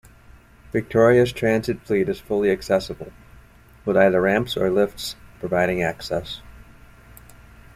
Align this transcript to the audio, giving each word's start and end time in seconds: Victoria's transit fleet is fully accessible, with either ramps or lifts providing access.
Victoria's 0.71 1.31
transit 1.31 1.79
fleet 1.81 2.09
is 2.09 2.19
fully 2.19 2.49
accessible, 2.49 3.11
with 3.85 3.95
either 3.95 4.19
ramps 4.19 4.57
or 4.57 4.71
lifts 4.71 5.15
providing 5.39 5.83
access. 5.83 6.41